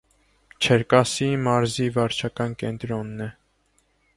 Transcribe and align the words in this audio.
Չերկասիի 0.67 1.35
մարզի 1.47 1.87
վարչական 1.99 2.57
կենտրոնն 2.65 3.25
է։ 3.27 3.29